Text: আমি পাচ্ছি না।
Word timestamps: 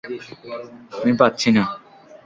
আমি 0.95 1.13
পাচ্ছি 1.19 1.49
না। 1.51 1.63